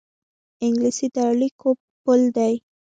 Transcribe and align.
انګلیسي 0.65 1.07
د 1.13 1.17
اړیکو 1.31 1.69
پُل 2.03 2.21
دی 2.35 2.53